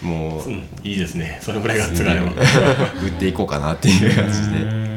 [0.02, 1.38] もううん、いいですね。
[1.42, 2.32] それぐらいがつがれば
[3.04, 4.90] 売っていこうかなっていう感じで。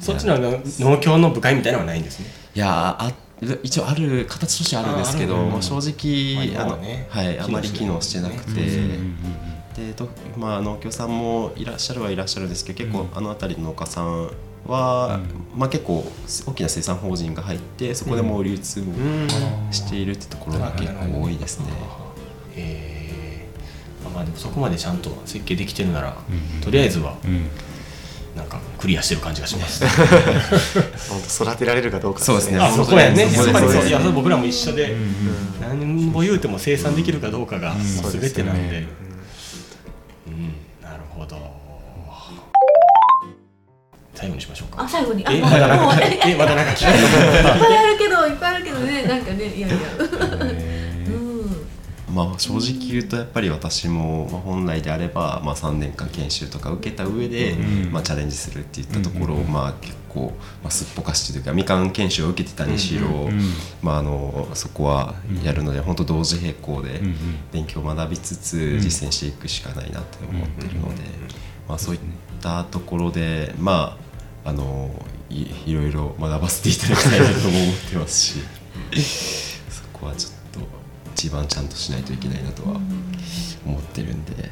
[0.00, 2.26] そっちの農協の部会みたいなのはないんですね。
[2.56, 2.70] いやー
[3.06, 3.12] あ
[3.62, 8.60] 一応ある形としてはあるんですけど、まあ、正直、まああの今はい、あまり機能しててなくて、
[9.76, 14.30] でとまあ、農協さんもいらっしゃるはいらっしゃるんですけど結構あの辺りの農家さん
[14.66, 15.20] は、
[15.56, 16.04] まあ、結構
[16.46, 18.92] 大きな生産法人が入ってそこでもう流通も
[19.70, 21.66] しているってところが結構多いですね。
[22.56, 26.16] えー、まあでもそこまでちゃんと設計できてるなら、
[26.62, 27.16] とりあえずは
[28.40, 29.84] なんかクリアしてる感じがします、
[31.10, 32.58] 本当育てられるかどうかそうですね。
[32.58, 33.28] あそこやね。
[33.28, 34.96] そうですやっぱりそういや僕らも一緒で、
[35.60, 38.88] 何も言うても生産できるかどうかがす全てなんで、ね
[40.26, 40.54] うん。
[40.82, 41.36] なるほど。
[44.14, 44.82] 最後にしましょうか。
[44.84, 45.26] あ最後に。
[45.26, 46.76] あえもうまだなんかえまだなんか い。
[46.76, 46.92] ぱい
[47.78, 49.02] あるけどいっぱいあるけどね。
[49.02, 49.76] なんかねいやいや。
[50.40, 50.59] うん
[52.14, 57.56] まあ、正直言うとやっぱり私も、まあ、本来であれば、まあ、3年間研修とか受けた上で、
[57.90, 63.08] まあ、チャレンジするっていったところを、まあ、結構、まあ、すっぽかしてというかみかん研修を受けてたにしろ、
[63.82, 67.00] まあ、あのそこはやるので本当同時並行で
[67.52, 71.02] 勉強を学びつつ実践していくしかないなって思ってるので、
[71.68, 72.00] まあ、そういっ
[72.40, 73.96] たところでま
[74.44, 74.90] ああの
[75.28, 78.40] いいろいろ学ばせていただきたいなとも思ってますし
[79.68, 80.39] そこはちょっと
[81.20, 82.80] 一番ちゃんとしないといけないなとは
[83.66, 84.50] 思ってるんで、はい、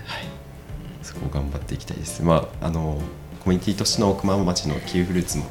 [1.02, 2.22] そこを頑張っていきたいです。
[2.22, 3.00] まああの
[3.40, 5.44] コミュニティとしての奥間町のキウイフルーツも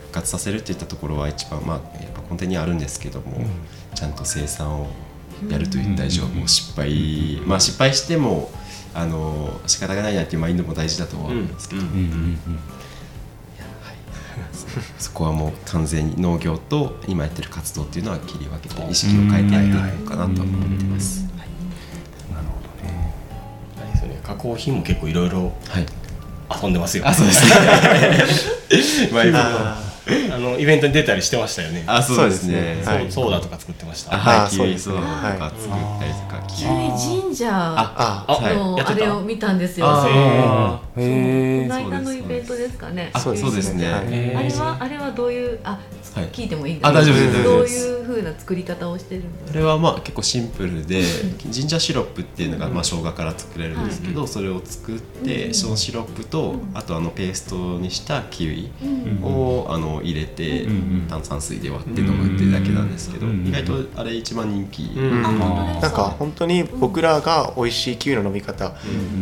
[0.00, 3.40] 復活させるっていったところは一番まあやっぱ根底にあるんですけども、
[3.94, 4.88] ちゃんと生産を
[5.48, 8.50] やるといった以上もう失敗、まあ失敗しても
[8.92, 11.88] あの仕方がないなっていうマインドも大事だとは思うんですけど、うん。
[11.88, 12.38] うん
[14.98, 21.20] そこはもう完全に農業と今やってる活動っていうのは切り分けて意識を変えていっていこうかなと思ってます。
[21.20, 22.34] うん。
[22.34, 23.14] なるほどね。
[23.78, 24.20] あれですよね。
[24.22, 25.86] 加工品も結構いろいろはい。
[26.62, 27.50] 遊んでますよ、あ、そうですね。
[30.32, 31.84] あのイベントに出たりしてましたよね。
[31.86, 32.80] あ、そうですね。
[32.82, 34.14] そうソーダとか作ってました。
[34.14, 35.00] あ、はい、あキウイソーダ
[35.32, 37.22] とか作ったりとか、キウイ。
[37.22, 39.86] 神社のあれを見たんですよ。
[39.88, 43.10] あそうーへえこの間のイベントですかね。
[43.12, 43.86] あ、そうですね。
[43.88, 45.78] あれはあれはどういうあ、
[46.14, 46.28] はい。
[46.32, 46.82] 聞いてもいいんです。
[46.84, 46.88] か。
[46.88, 47.44] あ大丈夫です。
[47.44, 49.52] どういう風な作り方をしてるんですか？
[49.52, 51.02] これはまあ結構シンプルで
[51.50, 58.70] ジンジャーシロップっていうのがまあ生姜から作れるんですけど、それを作ってそのシロップとあとあのペーストにしたキウイ
[59.22, 65.30] をあの入れてうん炭酸水で割って飲むっていうだけなんですけどうん意外とあれ一番人気な
[65.78, 68.74] んか本当に僕らが美味しいキウイの飲み方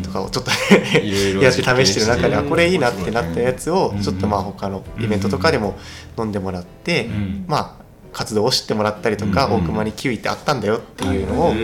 [0.03, 0.51] とかをちょっと
[1.43, 5.79] やって試してる中でこれいいなってなったやつをうんちょっとまあ他のイベントとかでも
[6.19, 11.55] 飲んでもらってんまあ活動を知ってもらったりとかうん大熊にキウイってあったんだよっていうのを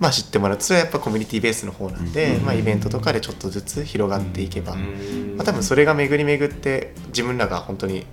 [0.00, 8.04] まあ知ってもらうそれはやっぱコミュニティベースの方なんでまあイベントとかでちょっとずつ広がっていけばまあ多分それが巡り巡って自分らが本当に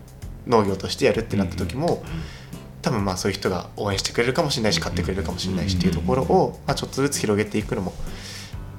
[0.47, 2.04] 農業としてやるってなった時も
[2.82, 7.93] 多分まあそういう人が応援してくれるかもしれないし買ってくれるかもしれないしっていうところをまあちょっとずつ広げていくのも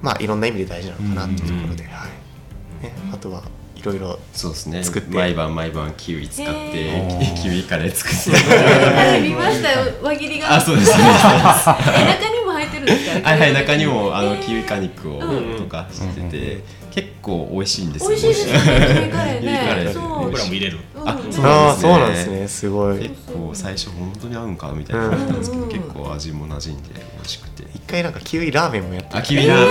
[0.02, 2.84] まあいろんな意味で大事なのかなっていうところで、はい。
[2.84, 3.42] ね、あとは
[3.76, 4.82] いろいろそうですね。
[4.84, 6.90] 作って毎晩毎晩キウイ使って
[7.42, 8.50] キウイカレー作って。
[8.50, 10.54] はい見ましたよ輪切りが。
[10.54, 10.96] あそうです。
[10.96, 13.28] ねえ中にも入ってるんですか？
[13.30, 14.42] はいはい中にもあのえー。
[14.42, 15.20] キウイ果肉を
[15.58, 18.08] とかしてて結構美味しいんですよ。
[18.10, 19.10] 美味しいですよね。
[19.12, 19.84] カレー。
[19.86, 20.02] ねそう。
[20.24, 20.78] 僕らも入れる。
[20.96, 21.08] うん。
[21.08, 22.48] あうんそうああそうなんなですすね。
[22.48, 22.98] すごい。
[22.98, 29.70] 結構最初本当に合うんかみたいな思ったんですけどうん結構味も馴染んで美味しくて一回なんかキウイラーメンもやってあキウイラーメン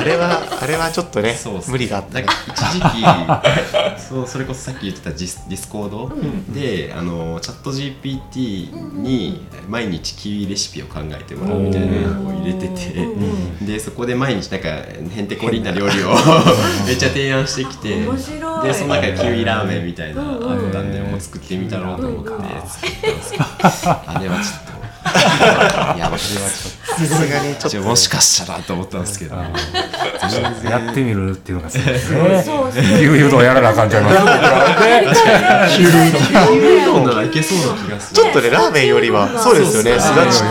[0.00, 2.20] あれはあれはちょっとねそうそう無理があった。
[2.20, 6.10] ねなんか一時期 そうそれこそさっき言ってたディスディスコード？
[6.52, 13.08] であのチャット GPT に毎日キウイレシピを考えてもらうみたいなのを入れてて。
[13.60, 16.14] でそこで毎日なんかへんてこりんな料理を
[16.86, 22.30] めっちゃ提案してきてでその中でキウイラーメンみたいなのあったんもう作ってみたろうと思って
[22.68, 23.44] 作ったんですけど。
[24.06, 24.80] あれはちょっと。
[25.96, 27.88] いやあれはちょっとさすがにちょっと。
[27.88, 29.36] もしかしたらと思ったんですけど。
[29.36, 31.92] やってみるっていうのがすごい。
[31.92, 33.30] ですねそうそう。
[33.30, 34.10] どんやらなあかんちゃいま
[35.68, 35.76] す？
[35.76, 38.22] キウイうどんならいけそうな気がする。
[38.22, 39.98] ちょっとねラーメンよりはそうですよね。
[40.00, 40.42] すだち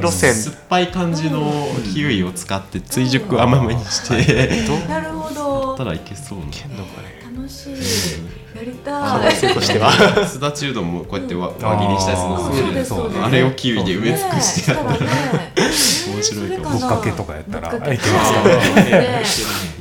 [0.00, 4.66] 路線酸っぱい感じのキウイを使って追熟甘めにして。
[4.88, 5.39] なるほど
[5.84, 5.90] た。
[5.90, 6.44] らいけそうな
[7.36, 7.74] 楽しい。
[8.56, 9.32] やりたい。
[9.36, 11.60] 性としてはすだちうどんもこうやって輪輪切
[11.94, 13.22] りしたやつもそうですそうです。
[13.22, 14.98] あれをキウイで埋め尽くしてねえしたらね。
[16.14, 18.42] 面白いかもぶっかけとかやったらいけますか
[18.82, 19.22] ね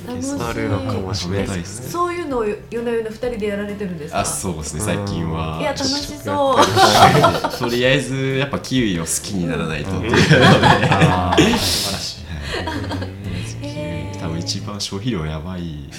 [0.08, 4.20] 楽しいあるのかもしれないですねそういうのを夜な夜な二人でやられてるんですか。
[4.20, 7.60] あそうですね最近はいや楽しそう。
[7.60, 11.38] とりあえずやっぱキウイを好きにならないと素晴ら
[12.00, 12.26] しい
[14.40, 15.90] 一番消費量やばい。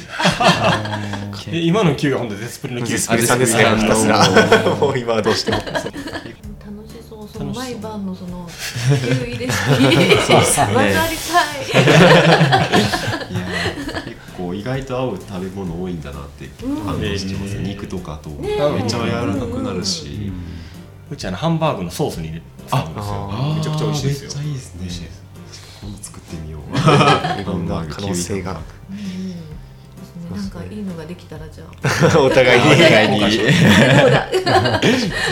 [1.52, 4.06] え今のキウイは本当デスプリのキウイスプリさんですねあひたす
[4.80, 5.58] もう今はどうしても。
[5.58, 5.92] 楽し
[7.08, 8.48] そうその毎晩のその
[9.00, 9.48] キウイレシピ。
[9.48, 11.72] 混ざりたい。
[13.30, 13.40] いや
[14.40, 17.64] 構意外と合う食べ物多いんだなって感動してます、うん。
[17.64, 18.30] 肉とかと。
[18.30, 20.32] ねめっちゃ柔らかくなるし、
[21.10, 22.94] うちあのハンバーグのソースに入れてたん。
[22.94, 25.19] ですよあめちゃくちゃ美味しいですよめっちゃいいですね
[27.40, 28.52] いろんな可能性が。
[28.52, 29.40] うんですね。
[30.30, 32.18] なんかいいのができたらじゃあ。
[32.22, 32.72] お互いに。
[32.72, 33.20] お互いに。
[33.20, 34.28] そうだ。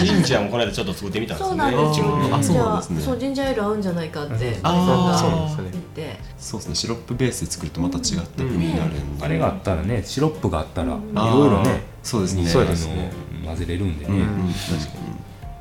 [0.02, 1.62] ジンジャーもこの間ちょっと作ってみたんですよね。
[1.62, 2.06] そうなんですよ。
[2.06, 2.54] そうなんですね。
[2.54, 4.58] じゃあそうジンジャーエール合うんじゃないかって。
[4.62, 5.84] あそうなんですね言っ
[6.14, 6.20] て。
[6.38, 6.74] そうですね。
[6.74, 11.14] シロップベースで作るとまた違った風になるんで、あれがあったらねシロップがあったらいうん。
[11.14, 12.46] ろいろねそうですね。
[12.48, 13.10] そうですね。
[13.44, 14.10] 混ぜれるんでね。
[14.10, 14.52] うん。
[14.52, 14.98] 確か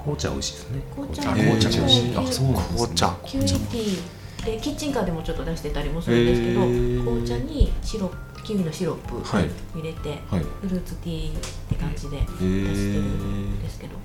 [0.04, 0.82] 紅茶美味しいですね。
[0.96, 2.14] 紅茶あ紅茶美味しい。
[2.16, 2.76] あそうなんですね。
[2.76, 3.14] 紅茶。
[3.26, 4.00] キウイティー
[4.48, 7.04] でキッチンカーでもちょっと出してたりもするんですけど、へー。
[7.04, 9.50] 紅茶にシロップキウイのシロップはい。
[9.76, 10.40] 入れて、はい。
[10.40, 13.96] フルーツティーって感じでへ出してるんですけど、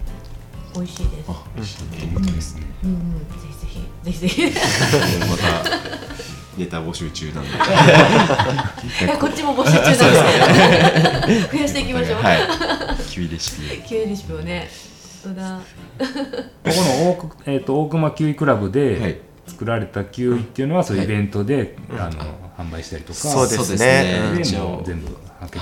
[0.75, 1.31] 美味しいです。
[1.31, 2.63] あ美味しいですね。
[2.83, 3.81] うんうん、ぜひぜひ。
[4.03, 4.61] ぜひぜひ。
[5.31, 5.71] また
[6.59, 7.51] ネタ募集中なんで。
[9.07, 9.97] いやこっちも募集中なんで。
[9.97, 10.05] す
[11.29, 12.21] けど、増やしていきましょう。
[12.21, 12.39] はい。
[13.09, 14.69] キウイレシピキウイレシピをね。
[15.23, 15.61] 本当だ。
[15.99, 16.05] こ
[16.65, 18.73] この大,、えー、と大熊キウイクラブはい。
[18.73, 24.39] で作られたキウイっていうのはそういうイベントで、あの販売したりとかそうですね。
[24.41, 24.85] 一応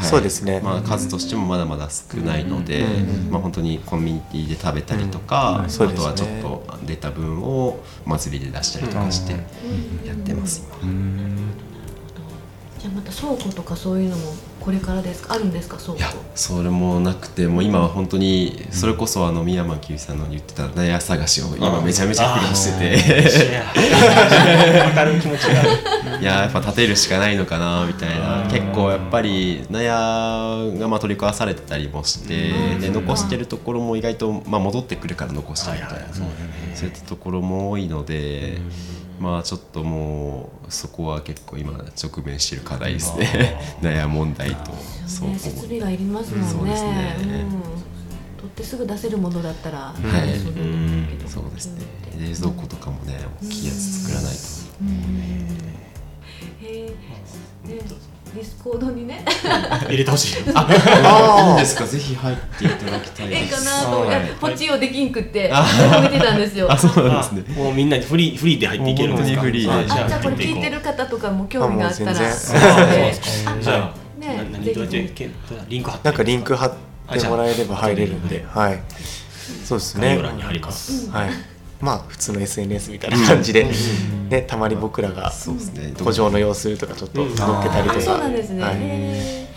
[0.03, 0.61] そうですね。
[0.63, 2.85] まあ、数としてもまだまだ少ないので、
[3.31, 9.33] まあ、本当にコミュニティで食べたりとか、あとはちょっと出た分をお祭りで出したりとかして
[10.07, 11.30] やってます、今
[12.81, 15.35] じゃあまた倉庫とかそういうのもこれからですか？
[15.35, 24.81] あるんですか倉庫いやそれもなくてもう今は本当にそれこそあの宮間きゅうさんの言ってた納屋探しを今めちゃめちゃ苦労してて。
[24.81, 25.61] わかる気持ちが。
[25.61, 25.63] あ
[26.17, 28.47] るいややっぱ建てるしかないのかなみたいな。
[28.51, 29.93] 結構やっぱり納屋
[30.79, 36.07] がまあ取り壊されてたりもしてで残してるところも意外とまあ戻ってくるから残したりみたいな。
[36.13, 36.31] そうだね
[36.75, 38.59] そういったところも多いので
[39.21, 43.61] まあちょっともうそこは結構今直面している課題ですね。
[43.83, 44.73] 納屋問題と。
[45.07, 46.49] そうね設備がいりますもんね。
[46.49, 47.17] そうですね。
[47.21, 47.51] うん、
[48.39, 49.99] 取ってすぐ出せるものだったら、はい。
[51.29, 51.83] そうですね。
[52.19, 54.41] 冷蔵庫とかもね大きいやつ作らないと。
[56.63, 57.81] へえね
[58.35, 59.25] ディスコードにね。
[59.87, 60.37] 入れてほしい。
[60.55, 60.67] あ
[61.49, 61.85] いいんですか？
[61.85, 63.65] ぜひ入っていただきたいええです。
[63.65, 63.97] かなと。
[63.97, 66.71] 思って、はいポチをできんくって褒めてたんですよ。
[66.71, 67.55] あそうなんですね。
[67.57, 69.41] あもうみんなフリーフリーで入っていけるんですか？
[69.43, 69.93] フリーで。
[69.93, 72.11] ああじゃあこれ聞いてる方とかも興味があったら。
[72.11, 72.35] あもう全然。
[72.35, 72.57] そう
[72.87, 73.15] で
[73.63, 75.31] じゃあ、ねぜひどうやってけ
[75.69, 76.73] リンク貼ってなんかリンク貼っ
[77.19, 78.45] てもらえれば入れるんで。
[78.49, 78.81] はい。
[79.65, 80.09] そうですね。
[80.09, 81.31] 概要欄に貼ります、はい
[81.81, 83.67] まあ普通の SNS みたいな感じで、
[84.29, 85.93] ね、たまに僕らがそうですね。
[85.99, 88.75] 古城の様子とかちょっと載っけたりとあか、そうなんですね、はい。
[88.77, 89.49] へね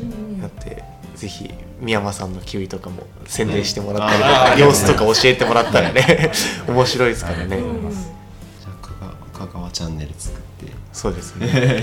[0.00, 0.40] うん。
[0.40, 0.84] だって
[1.16, 6.30] ぜひ宮山さんのキウイとかも宣伝してもらったりとあか、様子とか教えてもらったらね
[6.68, 7.58] 面白いですからね、
[9.32, 10.72] 香川チャンネル作って。
[10.92, 11.82] そうですね。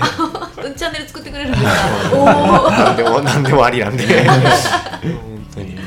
[0.76, 1.70] チャンネル作ってくれるんですか？
[2.14, 4.06] お お何でも何でもありなんで。
[4.26, 5.78] 本当に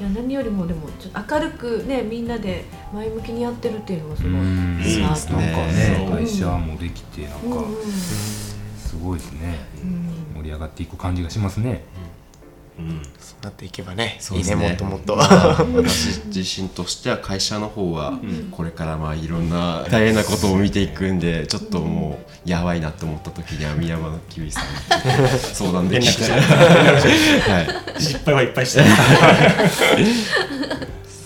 [0.00, 4.32] いや何よりもでもちょっと明るくねみんなで前向きにやってるっていうのがすごい。
[4.32, 4.80] うん。
[4.82, 5.36] いいななんか。
[5.36, 9.58] ね会社もできてなんうんかすごいですね。
[10.34, 11.84] 盛り上がっていく感じがしますね。
[11.94, 11.99] うん
[13.18, 14.56] そうなっていけばねそうですね。
[14.56, 15.16] いいねもっともっと。
[15.16, 18.18] 私自身としては会社の方は
[18.50, 24.70] これからまあいろんな大変なことを見ていくんでちょっともうやばいなと思った時には宮山のキウイさんに
[25.54, 28.02] 相談できて はい。
[28.02, 28.86] 失敗はいっぱいしてる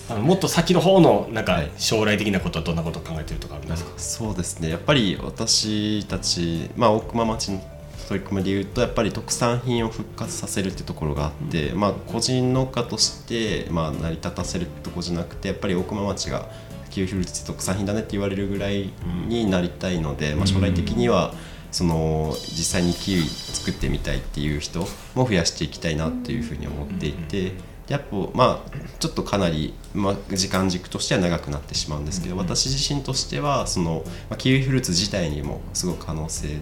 [0.09, 3.91] あのもっと先の方のなんか将来的なことはどんなことを考えてるとかあるんですか？
[3.97, 4.69] そうですね。
[4.69, 7.61] やっぱり私たち、まあ、大熊町の
[8.07, 16.49] 取り組みでいうとやっぱり特産品を復活させるっていうところがあって、まあ、個人農家として、まあ、成り立たせるところじゃなくてやっぱり大熊町が
[16.89, 18.91] キウイフルーツ特産品だねって言われるぐらい
[19.27, 21.33] になりたいので、まあ、将来的には
[21.71, 27.75] その実際にキウイ作ってみたいっていう人も増やしていきたいなっていうふうに思っていて。
[27.87, 36.61] やっぱまあちょっとかなり、まあ、時間軸としては長くなってしまうんですけど、私自身としてはその、まあ、キウイフルーツ自体にもすごく可能性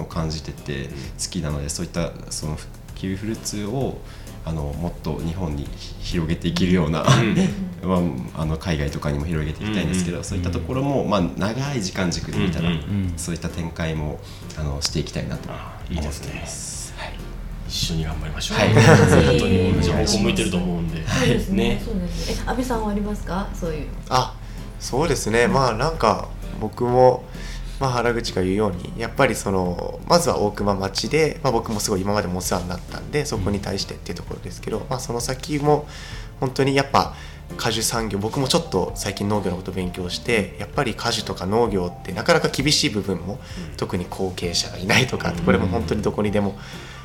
[0.00, 0.88] を感じてて
[1.18, 2.56] 好きなのでそういったその
[2.94, 3.98] キウイフルーツを
[4.44, 5.66] あのもっと日本に
[6.00, 7.04] 広げていけるような、
[7.84, 7.96] ま
[8.34, 14.18] あ、あの海外とかにも広げていきたいんですけど、そういったところも、まあ、長い時間軸で見たら、うんうんそういった展開も
[14.58, 16.40] あのしていきたいなとあいいですね。
[16.40, 16.94] ます。
[16.96, 17.12] はい。
[17.68, 18.72] 一緒に頑張りましょう、はい。
[18.72, 21.68] 本当に同じ方向向いてると思うんで、そうですね。
[21.74, 21.82] ね。
[21.84, 22.36] そうですね。
[22.46, 23.48] え安倍さんはありますか？
[23.52, 23.86] そういう。
[24.08, 24.34] あ
[24.80, 25.46] そうですね。
[25.46, 26.28] まあなんか
[26.60, 27.24] 僕も、
[27.80, 35.86] まあ、原口が言うようにやっぱりそのまずは大熊町で、まあ、僕もすごい今までもお世話になったんでそこに対してっていうところですけど、まあ、その先も
[36.40, 37.14] 本当にやっぱ
[37.56, 43.38] 果樹産業僕もちょっと最近農業のことを勉強してやっぱり果樹とか農業ってなかなか厳しい部分も、
[43.76, 46.58] 特に後継者がいないとかこれも本当にどこにでも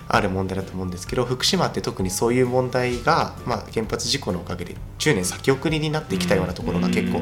[0.08, 7.22] ある問題だと思うんですけど福島って特にそういう問題が、まあ、原発事故のおかげで10年先送りになってきたようなところが結構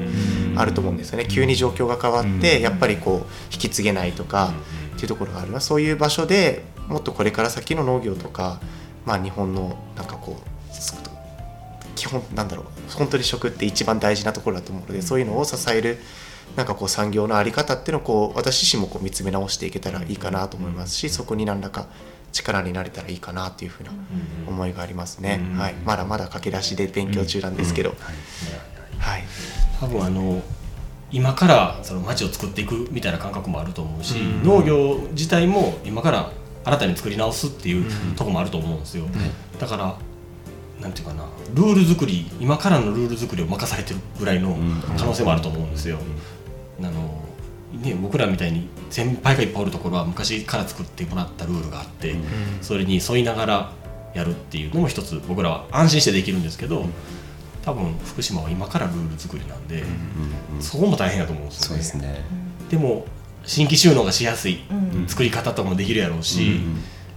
[0.56, 1.26] あると思うんですよね。
[1.26, 4.54] 急に状況が変わってやっぱりこう引き継げないとか
[4.96, 5.62] っていうところがある。
[5.62, 8.60] そういう場所でもっとこれから先の農業とか、
[9.06, 10.94] まあ、日本のなんかこうつ
[11.96, 16.00] 基本なんだろう本当に食って一番大事なところだと思うのでそういうのを支える
[16.56, 21.88] なんかこう産業の在り方っていうのをこう私自身もこう見つめ直していけたらいいかなと思いますしそこに何らか
[22.32, 23.92] 力になれたらいいかなっていうふうな
[24.48, 25.58] 思いがありますね、うん。
[25.58, 27.90] はい、まだまだ駆け出しで勉強中なんですけど、
[29.00, 29.24] はい、
[29.80, 30.42] 多分あの
[31.12, 34.44] 今からその町を作っていくみたいな感覚もあると思うし、うん。
[34.44, 36.32] 農業自体も今から
[36.64, 39.06] 新たに作り直すっていうところもあると思うんですよ、
[39.60, 39.98] だから
[40.80, 44.56] なんていうかなルール作り今からのルール作りを任されてるぐらいの
[44.98, 45.98] 可能性もあると思うんですよ、
[46.80, 47.21] あの
[47.82, 52.16] ね、僕らみたいに先輩がいっぱいおるところは昔から作ってもらったルールがあって、
[52.62, 53.72] それに沿いながら
[54.14, 56.86] やるっていうのも一つ僕らは安心してできるんですけど、
[57.64, 59.84] 多分福島は今からルール作りなんで、
[60.60, 61.84] そこも大変だと思うんですよね。
[61.84, 62.24] そうですね。
[62.70, 63.06] でも
[63.46, 65.08] 新規収納がしやすいうん。
[65.08, 66.60] 作り方とかもできるやろうし、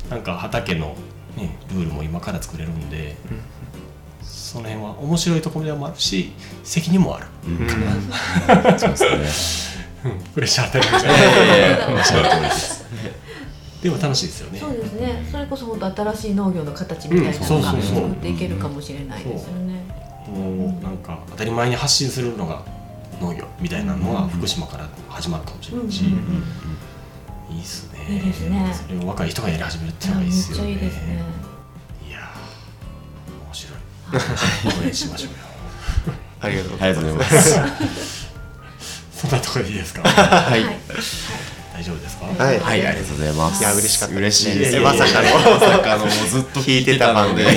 [0.08, 0.96] なんか畑の、
[1.36, 3.16] ね、ルールも今から作れるんで、
[4.22, 7.26] その辺は面白いところでもあるし責任もある、
[8.78, 9.63] そうですね
[10.34, 12.84] プレッシャー与えるわけじゃないです。
[13.82, 14.58] でも楽しいですよね。
[14.58, 15.28] そうですね。
[15.30, 19.84] それこそ本当新しい農業の形みたいなのが作っていけるかもしれないですよね。
[20.28, 22.62] もうなんか当たり前に発信するのが
[23.20, 28.06] 農業みたいなのは福島から始まるかもしれないし、いいっすね。
[28.08, 28.74] いいですね。
[28.74, 30.64] それを若い人がやり始めるっていうのがいいっすよね。
[30.64, 31.22] ゃいいですね。
[32.08, 34.80] いやー面白い。
[34.82, 35.38] 応援しましょうよ。
[36.40, 38.23] ありがとうございます
[39.24, 40.02] そんなところでいいですか？
[40.02, 40.64] はい。
[40.64, 40.76] はい。
[41.74, 42.26] 大丈夫ですか？
[42.26, 42.60] はい。
[42.60, 43.60] はい、ありがとうございます。
[43.62, 44.16] いや嬉しかった。
[44.16, 44.58] 嬉しい。
[44.58, 44.80] です。
[44.80, 45.28] まさかの。
[45.58, 47.54] まさかのもうずっと聞いてたので、本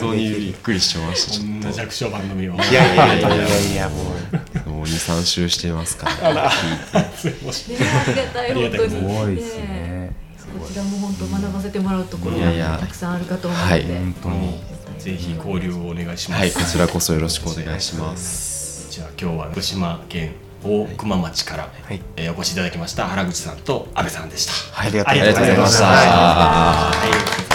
[0.00, 1.32] 当にびっくりしてました。
[1.32, 3.38] ちょっこんな弱小番組をいやいやいやいや。
[3.72, 3.96] いやも
[4.32, 6.50] うともう二三週してますから。
[6.50, 7.78] すいません。
[7.78, 9.62] ねありがたい本当にすごいですね。
[9.64, 10.16] ね
[10.58, 12.70] こちらも本当学ばせてもらうところいやいや。
[12.70, 14.76] がたくさんあるかと思うのはいで本当に。
[14.98, 18.55] ぜひ交流をお願いします、はい、こちらこそよろしくお願いします。
[18.96, 20.32] じゃあ今日は福島県
[20.64, 22.00] 大熊町から、はい。
[22.16, 27.45] えーお越しいただきました原口さんと安倍さんでした、はいありがとうございました